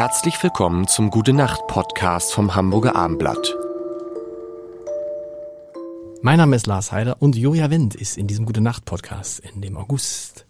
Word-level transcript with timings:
Herzlich 0.00 0.42
willkommen 0.42 0.88
zum 0.88 1.10
Gute 1.10 1.34
Nacht 1.34 1.66
Podcast 1.66 2.32
vom 2.32 2.54
Hamburger 2.54 2.96
Armblatt. 2.96 3.54
Mein 6.22 6.38
Name 6.38 6.56
ist 6.56 6.66
Lars 6.66 6.90
Heider 6.90 7.20
und 7.20 7.36
Joja 7.36 7.68
Wendt 7.68 7.96
ist 7.96 8.16
in 8.16 8.26
diesem 8.26 8.46
Gute 8.46 8.62
Nacht 8.62 8.86
Podcast 8.86 9.40
in 9.40 9.60
dem 9.60 9.76
August. 9.76 10.46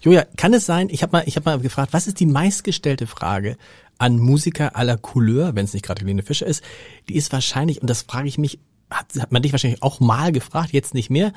Joja, 0.00 0.24
kann 0.38 0.54
es 0.54 0.64
sein, 0.64 0.88
ich 0.88 1.02
habe 1.02 1.12
mal, 1.12 1.24
ich 1.26 1.36
hab 1.36 1.44
mal 1.44 1.58
gefragt, 1.58 1.92
was 1.92 2.06
ist 2.06 2.18
die 2.18 2.24
meistgestellte 2.24 3.06
Frage 3.06 3.58
an 3.98 4.18
Musiker 4.18 4.74
aller 4.74 4.96
Couleur, 4.96 5.54
wenn 5.54 5.66
es 5.66 5.74
nicht 5.74 5.84
gerade 5.84 6.00
Helene 6.00 6.22
Fischer 6.22 6.46
ist? 6.46 6.64
Die 7.10 7.16
ist 7.16 7.30
wahrscheinlich, 7.30 7.82
und 7.82 7.90
das 7.90 8.04
frage 8.04 8.28
ich 8.28 8.38
mich, 8.38 8.58
hat, 8.88 9.08
hat 9.20 9.32
man 9.32 9.42
dich 9.42 9.52
wahrscheinlich 9.52 9.82
auch 9.82 10.00
mal 10.00 10.32
gefragt, 10.32 10.72
jetzt 10.72 10.94
nicht 10.94 11.10
mehr, 11.10 11.34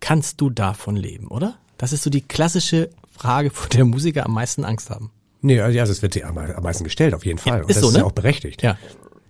kannst 0.00 0.40
du 0.40 0.48
davon 0.48 0.96
leben, 0.96 1.28
oder? 1.28 1.58
Das 1.76 1.92
ist 1.92 2.02
so 2.02 2.08
die 2.08 2.22
klassische 2.22 2.88
Frage, 3.10 3.50
vor 3.50 3.68
der 3.68 3.84
Musiker 3.84 4.24
am 4.24 4.32
meisten 4.32 4.64
Angst 4.64 4.88
haben. 4.88 5.10
Nee, 5.44 5.60
also 5.60 5.78
es 5.92 6.00
wird 6.02 6.14
dir 6.14 6.26
am, 6.26 6.38
am 6.38 6.62
meisten 6.62 6.84
gestellt, 6.84 7.14
auf 7.14 7.24
jeden 7.26 7.38
Fall. 7.38 7.58
Ja, 7.58 7.62
Und 7.64 7.70
ist 7.70 7.76
das 7.76 7.82
so, 7.82 7.88
ist 7.88 7.94
ne? 7.94 8.00
ja 8.00 8.04
auch 8.06 8.12
berechtigt. 8.12 8.62
Ja. 8.62 8.78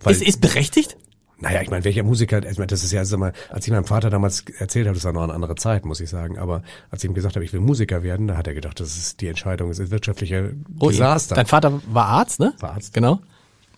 Ist, 0.07 0.21
ist 0.21 0.39
berechtigt? 0.41 0.97
Naja, 1.39 1.61
ich 1.61 1.69
meine, 1.69 1.83
welcher 1.83 2.03
Musiker, 2.03 2.37
ich 2.49 2.57
meine, 2.57 2.67
das 2.67 2.83
ist 2.85 2.93
ja, 2.93 3.03
sag 3.03 3.19
mal, 3.19 3.33
als 3.49 3.67
ich 3.67 3.71
meinem 3.73 3.83
Vater 3.83 4.09
damals 4.09 4.45
erzählt 4.57 4.87
habe, 4.87 4.95
das 4.95 5.03
war 5.03 5.11
noch 5.11 5.23
eine 5.23 5.33
andere 5.33 5.55
Zeit, 5.55 5.83
muss 5.83 5.99
ich 5.99 6.09
sagen, 6.09 6.37
aber 6.37 6.63
als 6.91 7.03
ich 7.03 7.09
ihm 7.09 7.13
gesagt 7.13 7.35
habe, 7.35 7.43
ich 7.43 7.51
will 7.51 7.59
Musiker 7.59 8.01
werden, 8.03 8.27
da 8.27 8.37
hat 8.37 8.47
er 8.47 8.53
gedacht, 8.53 8.79
das 8.79 8.95
ist 8.95 9.19
die 9.19 9.27
Entscheidung, 9.27 9.67
das 9.67 9.79
ist 9.79 9.91
wirtschaftlicher 9.91 10.51
Oh, 10.79 10.89
Desaster. 10.89 11.35
Dein 11.35 11.45
Vater 11.45 11.81
war 11.91 12.05
Arzt, 12.05 12.39
ne? 12.39 12.53
War 12.59 12.75
Arzt. 12.75 12.93
Genau. 12.93 13.19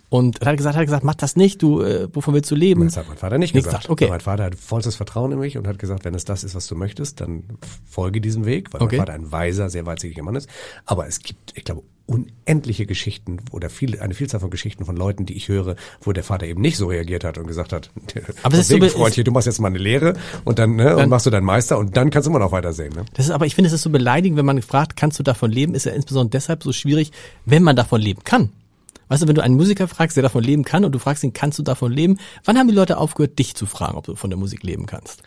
Und 0.10 0.42
er 0.44 0.52
hat 0.52 0.58
gesagt, 0.58 0.78
hat 0.78 0.86
gesagt, 0.86 1.04
mach 1.04 1.16
das 1.16 1.36
nicht, 1.36 1.62
du, 1.64 1.82
äh, 1.82 2.08
wovon 2.14 2.36
willst 2.36 2.52
du 2.52 2.56
leben? 2.56 2.86
Das 2.86 2.96
hat 2.98 3.08
mein 3.08 3.18
Vater 3.18 3.40
nicht 3.40 3.56
Nicht 3.56 3.66
gesagt. 3.66 3.86
gesagt, 3.86 3.90
okay. 3.92 4.08
Mein 4.10 4.22
Vater 4.22 4.44
hat 4.46 4.56
vollstes 4.56 4.96
Vertrauen 4.96 5.32
in 5.32 5.40
mich 5.40 5.58
und 5.58 5.68
hat 5.68 5.80
gesagt, 5.80 6.06
wenn 6.06 6.14
es 6.14 6.24
das 6.26 6.44
ist, 6.44 6.54
was 6.54 6.68
du 6.68 6.76
möchtest, 6.76 7.20
dann 7.22 7.44
folge 7.90 8.22
diesem 8.22 8.46
Weg, 8.46 8.72
weil 8.74 8.82
Okay. 8.84 8.98
mein 8.98 9.08
Vater 9.08 9.14
ein 9.18 9.32
weiser, 9.32 9.70
sehr 9.72 9.86
weitsichtiger 9.88 10.24
Mann 10.24 10.36
ist. 10.36 10.48
Aber 10.86 11.08
es 11.08 11.20
gibt, 11.20 11.54
ich 11.58 11.66
glaube, 11.66 11.82
unendliche 12.08 12.86
Geschichten 12.86 13.38
oder 13.52 13.70
viele, 13.70 14.02
eine 14.02 14.14
Vielzahl 14.14 14.40
von 14.40 14.50
Geschichten 14.50 14.86
von 14.86 14.96
Leuten, 14.96 15.26
die 15.26 15.34
ich 15.34 15.50
höre, 15.50 15.76
wo 16.02 16.14
der 16.14 16.24
Vater 16.24 16.48
eben 16.48 16.62
nicht 16.62 16.78
so 16.78 16.88
reagiert 16.88 17.24
hat 17.24 17.38
und 17.38 17.48
gesagt 17.48 17.74
hat, 17.74 17.92
Aber 18.44 18.56
es 18.56 18.70
ist 18.72 18.82
so 18.82 18.90
Freundchen, 18.98 19.26
du 19.26 19.32
machst 19.32 19.46
jetzt 19.46 19.60
mal 19.60 19.68
eine 19.68 19.78
Lehre 19.78 20.16
und 20.46 20.58
dann, 20.58 20.78
ne, 20.78 20.86
Dann- 20.86 21.04
und 21.04 21.10
machst 21.10 21.26
du 21.26 21.30
deinen 21.30 21.46
Meister 21.46 21.78
und 21.78 21.98
dann 21.98 22.10
kannst 22.10 22.26
du 22.26 22.32
immer 22.32 22.40
noch 22.40 22.54
weitersehen. 22.54 22.94
Ne? 22.94 23.06
Das 23.14 23.26
ist 23.26 23.32
aber, 23.32 23.46
ich 23.46 23.56
finde, 23.56 23.68
es 23.68 23.74
ist 23.74 23.82
so 23.82 23.90
beleidigend, 23.90 24.38
wenn 24.38 24.46
man 24.46 24.62
fragt, 24.62 24.96
kannst 24.96 25.20
du 25.20 25.24
davon 25.24 25.52
leben, 25.52 25.76
ist 25.76 25.86
ja 25.86 25.92
insbesondere 25.92 26.32
deshalb 26.32 26.64
so 26.64 26.72
schwierig, 26.72 27.12
wenn 27.46 27.62
man 27.62 27.76
davon 27.76 28.02
leben 28.02 28.24
kann. 28.24 28.52
Weißt 29.10 29.24
du, 29.24 29.28
wenn 29.28 29.36
du 29.36 29.44
einen 29.44 29.56
Musiker 29.56 29.88
fragst, 29.88 30.18
der 30.18 30.24
davon 30.24 30.44
leben 30.44 30.64
kann 30.64 30.84
und 30.86 30.94
du 30.94 31.00
fragst 31.00 31.24
ihn, 31.24 31.34
kannst 31.34 31.60
du 31.60 31.64
davon 31.64 31.92
leben? 31.92 32.18
Wann 32.46 32.58
haben 32.58 32.68
die 32.68 32.74
Leute 32.74 32.98
aufgehört, 32.98 33.40
dich 33.40 33.56
zu 33.56 33.66
fragen, 33.66 33.98
ob 33.98 34.06
du 34.06 34.16
von 34.16 34.30
der 34.30 34.40
Musik 34.40 34.64
leben 34.64 34.86
kannst? 34.86 35.24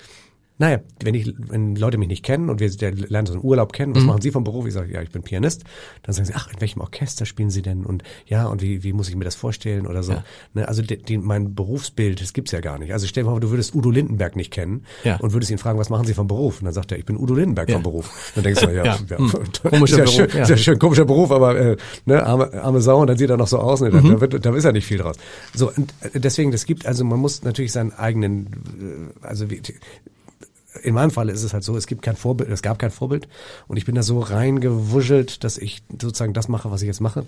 Naja, 0.60 0.78
wenn 1.02 1.14
ich, 1.14 1.32
wenn 1.38 1.74
Leute 1.74 1.96
mich 1.96 2.08
nicht 2.08 2.22
kennen 2.22 2.50
und 2.50 2.60
wir 2.60 2.68
lernen 3.08 3.26
so 3.26 3.32
einen 3.32 3.42
Urlaub 3.42 3.72
kennen, 3.72 3.92
Mhm. 3.92 3.96
was 3.96 4.04
machen 4.04 4.20
Sie 4.20 4.30
vom 4.30 4.44
Beruf? 4.44 4.66
Ich 4.66 4.74
sage, 4.74 4.92
ja, 4.92 5.00
ich 5.00 5.10
bin 5.10 5.22
Pianist. 5.22 5.64
Dann 6.02 6.14
sagen 6.14 6.26
sie, 6.26 6.34
ach, 6.36 6.52
in 6.52 6.60
welchem 6.60 6.82
Orchester 6.82 7.24
spielen 7.24 7.48
Sie 7.48 7.62
denn? 7.62 7.86
Und 7.86 8.02
ja, 8.26 8.46
und 8.46 8.60
wie, 8.60 8.82
wie 8.84 8.92
muss 8.92 9.08
ich 9.08 9.16
mir 9.16 9.24
das 9.24 9.34
vorstellen 9.34 9.86
oder 9.86 10.02
so? 10.02 10.12
Ja. 10.12 10.24
Ne, 10.52 10.68
also 10.68 10.82
die, 10.82 10.98
die, 11.02 11.16
mein 11.16 11.54
Berufsbild, 11.54 12.20
das 12.20 12.34
gibt's 12.34 12.52
ja 12.52 12.60
gar 12.60 12.78
nicht. 12.78 12.92
Also 12.92 13.06
stell 13.06 13.22
dir 13.22 13.28
mal 13.28 13.32
vor, 13.32 13.40
du 13.40 13.48
würdest 13.50 13.74
Udo 13.74 13.90
Lindenberg 13.90 14.36
nicht 14.36 14.50
kennen 14.52 14.84
Ja. 15.02 15.16
und 15.16 15.32
würdest 15.32 15.50
ihn 15.50 15.56
fragen, 15.56 15.78
was 15.78 15.88
machen 15.88 16.06
Sie 16.06 16.12
vom 16.12 16.26
Beruf? 16.26 16.60
Und 16.60 16.66
dann 16.66 16.74
sagt 16.74 16.92
er, 16.92 16.98
ich 16.98 17.06
bin 17.06 17.16
Udo 17.16 17.34
Lindenberg 17.34 17.68
Ja. 17.70 17.76
vom 17.76 17.82
Beruf. 17.82 18.32
Dann 18.34 18.44
denkst 18.44 18.60
du, 18.60 18.68
ja, 18.74 18.84
Ja. 18.84 18.98
Hm. 19.18 19.24
ist 19.26 19.62
Komischer 19.62 19.96
ja 19.98 20.04
Beruf, 20.04 20.14
schön, 20.14 20.28
ja. 20.34 20.44
ja 20.46 20.56
schön, 20.58 20.78
komischer 20.78 21.06
Beruf, 21.06 21.30
aber 21.30 21.58
äh, 21.58 21.76
ne, 22.04 22.22
arme, 22.22 22.52
arme 22.62 22.82
Sau 22.82 23.00
und 23.00 23.06
dann 23.06 23.16
sieht 23.16 23.30
er 23.30 23.38
noch 23.38 23.48
so 23.48 23.58
aus. 23.58 23.80
Ne, 23.80 23.88
da, 23.90 24.00
Mhm. 24.02 24.10
da, 24.10 24.20
wird, 24.20 24.44
da 24.44 24.54
ist 24.54 24.64
ja 24.64 24.72
nicht 24.72 24.84
viel 24.86 24.98
draus. 24.98 25.16
So, 25.54 25.70
und 25.72 25.94
äh, 26.12 26.20
deswegen, 26.20 26.50
das 26.50 26.66
gibt, 26.66 26.84
also 26.84 27.02
man 27.04 27.18
muss 27.18 27.44
natürlich 27.44 27.72
seinen 27.72 27.92
eigenen, 27.92 28.46
äh, 29.22 29.26
also 29.26 29.50
wie, 29.50 29.62
in 30.82 30.94
meinem 30.94 31.10
Fall 31.10 31.28
ist 31.28 31.42
es 31.42 31.52
halt 31.52 31.64
so, 31.64 31.76
es 31.76 31.86
gibt 31.86 32.02
kein 32.02 32.16
Vorbild, 32.16 32.50
es 32.50 32.62
gab 32.62 32.78
kein 32.78 32.90
Vorbild 32.90 33.28
und 33.68 33.76
ich 33.76 33.84
bin 33.86 33.94
da 33.94 34.02
so 34.02 34.20
reingewuschelt, 34.20 35.42
dass 35.44 35.58
ich 35.58 35.82
sozusagen 35.90 36.32
das 36.32 36.48
mache, 36.48 36.70
was 36.70 36.82
ich 36.82 36.86
jetzt 36.86 37.00
mache. 37.00 37.26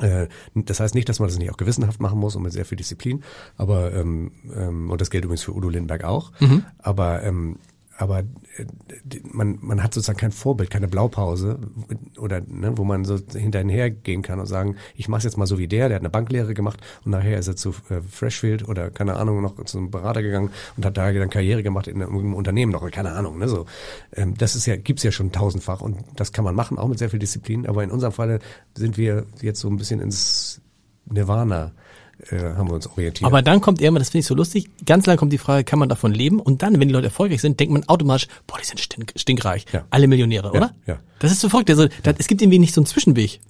Äh, 0.00 0.26
Das 0.54 0.80
heißt 0.80 0.94
nicht, 0.94 1.08
dass 1.08 1.20
man 1.20 1.28
das 1.28 1.38
nicht 1.38 1.50
auch 1.52 1.56
gewissenhaft 1.56 2.00
machen 2.00 2.18
muss 2.18 2.34
und 2.34 2.42
mit 2.42 2.52
sehr 2.52 2.64
viel 2.64 2.76
Disziplin, 2.76 3.22
aber 3.56 3.92
ähm, 3.94 4.32
ähm, 4.56 4.90
und 4.90 5.00
das 5.00 5.10
gilt 5.10 5.24
übrigens 5.24 5.42
für 5.42 5.54
Udo 5.54 5.68
Lindenberg 5.68 6.04
auch. 6.04 6.32
Aber 6.78 7.22
ähm, 7.22 7.58
aber 8.02 8.20
äh, 8.20 8.24
man 9.24 9.58
man 9.60 9.82
hat 9.82 9.94
sozusagen 9.94 10.18
kein 10.18 10.32
Vorbild, 10.32 10.70
keine 10.70 10.88
Blaupause 10.88 11.58
oder 12.18 12.40
ne, 12.40 12.76
wo 12.76 12.84
man 12.84 13.04
so 13.04 13.18
hinterher 13.32 13.90
gehen 13.90 14.22
kann 14.22 14.40
und 14.40 14.46
sagen, 14.46 14.76
ich 14.94 15.08
mache 15.08 15.22
jetzt 15.22 15.36
mal 15.36 15.46
so 15.46 15.58
wie 15.58 15.68
der, 15.68 15.88
der 15.88 15.96
hat 15.96 16.02
eine 16.02 16.10
Banklehre 16.10 16.54
gemacht 16.54 16.80
und 17.04 17.12
nachher 17.12 17.38
ist 17.38 17.48
er 17.48 17.56
zu 17.56 17.70
äh, 17.88 18.00
Freshfield 18.02 18.68
oder 18.68 18.90
keine 18.90 19.16
Ahnung 19.16 19.40
noch 19.42 19.62
zu 19.64 19.78
einem 19.78 19.90
Berater 19.90 20.22
gegangen 20.22 20.50
und 20.76 20.84
hat 20.84 20.96
da 20.96 21.12
dann 21.12 21.30
Karriere 21.30 21.62
gemacht 21.62 21.86
in 21.86 22.02
einem 22.02 22.34
Unternehmen 22.34 22.72
noch, 22.72 22.88
keine 22.90 23.12
Ahnung, 23.12 23.38
ne 23.38 23.48
so. 23.48 23.66
Ähm, 24.14 24.34
das 24.36 24.56
ist 24.56 24.66
ja 24.66 24.76
gibt's 24.76 25.02
ja 25.02 25.12
schon 25.12 25.32
tausendfach 25.32 25.80
und 25.80 25.98
das 26.16 26.32
kann 26.32 26.44
man 26.44 26.54
machen, 26.54 26.78
auch 26.78 26.88
mit 26.88 26.98
sehr 26.98 27.10
viel 27.10 27.18
Disziplin. 27.18 27.66
Aber 27.66 27.82
in 27.82 27.90
unserem 27.90 28.12
Falle 28.12 28.40
sind 28.76 28.96
wir 28.96 29.26
jetzt 29.40 29.60
so 29.60 29.68
ein 29.68 29.76
bisschen 29.76 30.00
ins 30.00 30.60
Nirvana 31.06 31.72
äh, 32.30 32.36
haben 32.36 32.68
wir 32.68 32.74
uns 32.74 32.86
orientiert. 32.86 33.26
Aber 33.26 33.42
dann 33.42 33.60
kommt 33.60 33.80
irgendwann, 33.80 34.00
das 34.00 34.10
finde 34.10 34.20
ich 34.20 34.26
so 34.26 34.34
lustig, 34.34 34.70
ganz 34.86 35.06
lang 35.06 35.16
kommt 35.16 35.32
die 35.32 35.38
Frage, 35.38 35.64
kann 35.64 35.78
man 35.78 35.88
davon 35.88 36.12
leben? 36.12 36.40
Und 36.40 36.62
dann, 36.62 36.78
wenn 36.78 36.88
die 36.88 36.94
Leute 36.94 37.06
erfolgreich 37.06 37.40
sind, 37.40 37.58
denkt 37.58 37.72
man 37.72 37.88
automatisch, 37.88 38.28
boah, 38.46 38.58
die 38.58 38.66
sind 38.66 38.80
stink, 38.80 39.12
stinkreich. 39.16 39.66
Ja. 39.72 39.84
Alle 39.90 40.06
Millionäre, 40.06 40.50
oder? 40.50 40.74
ja. 40.86 40.98
Das 41.18 41.32
ist 41.32 41.40
so 41.40 41.48
verrückt. 41.48 41.70
Also, 41.70 41.88
das, 42.02 42.16
es 42.18 42.28
gibt 42.28 42.42
irgendwie 42.42 42.58
nicht 42.58 42.74
so 42.74 42.80
einen 42.80 42.86
Zwischenweg. 42.86 43.40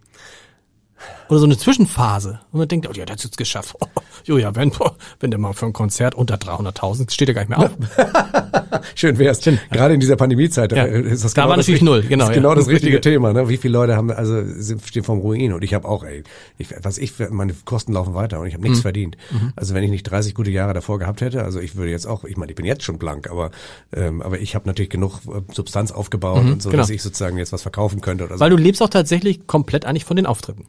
Oder 1.29 1.39
so 1.39 1.47
eine 1.47 1.57
Zwischenphase. 1.57 2.41
Und 2.53 2.59
man 2.59 2.69
denkt, 2.69 2.87
oh 2.89 2.93
ja, 2.93 3.05
der 3.07 3.15
hat's 3.15 3.25
jetzt 3.25 3.39
geschafft. 3.39 3.75
Oh, 3.81 3.87
jo, 4.25 4.37
ja, 4.39 4.55
wenn, 4.55 4.73
wenn 5.21 5.31
der 5.31 5.41
mal 5.41 5.53
für 5.55 5.67
ein 5.67 5.73
Konzert 5.73 6.15
unter 6.15 6.35
300.000 6.37 7.11
steht 7.11 7.29
er 7.29 7.35
gar 7.35 7.41
nicht 7.43 7.49
mehr 7.51 7.59
auf. 7.59 7.71
Schön 8.95 9.19
wär's. 9.19 9.41
Gerade 9.71 9.95
in 9.95 10.01
dieser 10.01 10.17
Pandemiezeit 10.17 10.73
Ja. 10.73 10.85
ist 10.85 11.25
das 11.25 11.35
Da 11.35 11.43
genau 11.43 11.51
war 11.51 11.57
das 11.57 11.67
natürlich 11.67 11.83
null, 11.83 12.03
genau, 12.03 12.25
Ist 12.25 12.31
ja. 12.31 12.35
genau 12.35 12.55
das 12.55 12.65
Das 12.65 12.69
richtige 12.75 12.97
Richtige. 12.97 13.13
Thema. 13.15 13.33
Ne? 13.33 13.49
Wie 13.49 13.57
viele 13.57 13.73
Leute 13.73 13.97
haben 13.97 14.11
also 14.11 14.43
sind 14.45 14.85
stehen 14.87 15.05
vom 15.05 15.21
Ruin 15.21 15.53
und 15.53 15.65
ich 15.65 15.75
habe 15.75 15.89
auch, 15.89 16.05
ey, 16.05 16.23
ich, 16.59 16.69
was 16.83 16.99
ich 16.99 17.13
meine 17.31 17.55
Kosten 17.65 17.93
laufen 17.93 18.15
weiter 18.15 18.41
und 18.41 18.47
ich 18.47 18.55
habe 18.55 18.63
nichts 18.63 18.79
Mhm. 18.79 18.83
verdient. 18.83 19.17
Also 19.57 19.75
wenn 19.75 19.83
ich 19.85 19.91
nicht 19.91 20.05
30 20.05 20.35
gute 20.35 20.51
Jahre 20.51 20.75
davor 20.75 20.99
gehabt 20.99 21.21
hätte, 21.21 21.45
also 21.45 21.61
ich 21.61 21.77
würde 21.77 21.91
jetzt 21.91 22.07
auch, 22.07 22.25
ich 22.25 22.37
meine, 22.37 22.53
ich 22.53 22.57
bin 22.57 22.67
jetzt 22.67 22.83
schon 22.83 22.99
blank, 22.99 23.31
aber 23.31 23.51
ähm, 23.95 24.21
aber 24.23 24.39
ich 24.41 24.55
habe 24.55 24.67
natürlich 24.67 24.91
genug 24.91 25.21
äh, 25.29 25.41
Substanz 25.53 25.93
aufgebaut 25.93 26.41
und 26.45 26.63
so, 26.63 26.71
genau. 26.71 26.83
dass 26.83 26.91
ich 26.91 27.03
sozusagen 27.03 27.39
jetzt 27.39 27.53
was 27.53 27.63
verkaufen 27.63 28.01
könnte 28.01 28.25
oder 28.25 28.35
so. 28.35 28.41
Weil 28.41 28.51
du 28.51 28.57
lebst 28.57 28.83
auch 28.83 28.89
tatsächlich 28.91 29.47
komplett 29.47 29.85
eigentlich 29.85 30.05
von 30.05 30.17
den 30.17 30.27
Auftritten. 30.27 30.67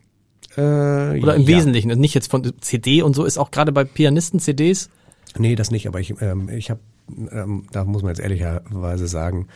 Äh, 0.57 1.21
Oder 1.21 1.35
im 1.35 1.43
ja. 1.43 1.47
Wesentlichen. 1.47 1.89
Also 1.89 2.01
nicht 2.01 2.13
jetzt 2.13 2.29
von 2.29 2.51
CD 2.61 3.01
und 3.01 3.15
so, 3.15 3.25
ist 3.25 3.37
auch 3.37 3.51
gerade 3.51 3.71
bei 3.71 3.83
Pianisten 3.83 4.39
CDs. 4.39 4.89
Nee, 5.37 5.55
das 5.55 5.71
nicht, 5.71 5.87
aber 5.87 5.99
ich, 5.99 6.13
ähm, 6.21 6.49
ich 6.49 6.69
habe, 6.69 6.79
ähm, 7.31 7.65
da 7.71 7.85
muss 7.85 8.03
man 8.03 8.09
jetzt 8.09 8.19
ehrlicherweise 8.19 9.07
sagen, 9.07 9.47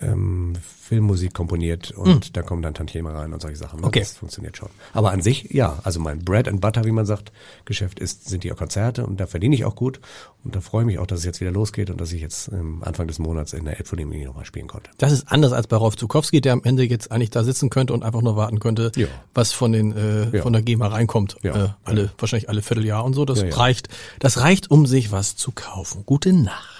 ähm, 0.00 0.54
Filmmusik 0.62 1.34
komponiert 1.34 1.90
und 1.92 2.36
da 2.36 2.42
kommen 2.42 2.62
dann 2.62 2.74
Tantieme 2.74 3.12
rein 3.14 3.32
und 3.32 3.40
solche 3.42 3.56
Sachen. 3.56 3.80
Ne? 3.80 3.86
Okay. 3.86 4.00
Das 4.00 4.14
funktioniert 4.14 4.56
schon. 4.56 4.68
Aber 4.92 5.10
an 5.12 5.20
sich, 5.20 5.50
ja, 5.52 5.78
also 5.84 6.00
mein 6.00 6.24
Bread 6.24 6.48
and 6.48 6.60
Butter, 6.60 6.84
wie 6.84 6.90
man 6.92 7.06
sagt, 7.06 7.32
Geschäft 7.64 7.98
ist, 8.00 8.28
sind 8.28 8.44
die 8.44 8.48
Konzerte 8.50 9.04
und 9.06 9.20
da 9.20 9.26
verdiene 9.26 9.54
ich 9.54 9.64
auch 9.64 9.74
gut 9.76 10.00
und 10.44 10.54
da 10.56 10.60
freue 10.60 10.82
ich 10.82 10.86
mich 10.86 10.98
auch, 10.98 11.06
dass 11.06 11.20
es 11.20 11.24
jetzt 11.24 11.40
wieder 11.40 11.50
losgeht 11.50 11.90
und 11.90 12.00
dass 12.00 12.12
ich 12.12 12.20
jetzt 12.22 12.48
ähm, 12.52 12.82
Anfang 12.84 13.06
des 13.08 13.18
Monats 13.18 13.52
in 13.52 13.64
der 13.64 13.76
Elbphilharmonie 13.78 14.24
nochmal 14.24 14.44
spielen 14.44 14.68
konnte. 14.68 14.90
Das 14.98 15.12
ist 15.12 15.30
anders 15.30 15.52
als 15.52 15.66
bei 15.66 15.76
Rolf 15.76 15.96
Zukowski, 15.96 16.40
der 16.40 16.52
am 16.54 16.62
Ende 16.64 16.84
jetzt 16.84 17.10
eigentlich 17.12 17.30
da 17.30 17.44
sitzen 17.44 17.68
könnte 17.70 17.92
und 17.92 18.02
einfach 18.02 18.22
nur 18.22 18.36
warten 18.36 18.58
könnte, 18.60 18.92
Ja. 18.96 19.06
was 19.34 19.52
von 19.52 19.72
den 19.72 19.92
äh, 19.96 20.36
Ja. 20.36 20.42
von 20.42 20.52
der 20.52 20.62
GEMA 20.62 20.86
reinkommt. 20.88 21.36
Ja. 21.42 21.64
Äh, 21.64 21.68
alle 21.84 22.10
wahrscheinlich 22.18 22.48
alle 22.48 22.62
Vierteljahr 22.62 23.04
und 23.04 23.14
so. 23.14 23.24
Das 23.24 23.42
reicht. 23.56 23.88
Das 24.18 24.38
reicht, 24.38 24.70
um 24.70 24.86
sich 24.86 25.12
was 25.12 25.36
zu 25.36 25.52
kaufen. 25.52 26.04
Gute 26.06 26.32
Nacht. 26.32 26.79